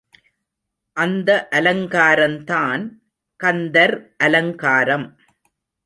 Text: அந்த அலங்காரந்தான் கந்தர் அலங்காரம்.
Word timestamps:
அந்த 0.93 1.47
அலங்காரந்தான் 1.51 2.83
கந்தர் 3.35 4.15
அலங்காரம். 4.17 5.19